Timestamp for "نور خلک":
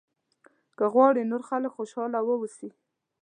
1.31-1.71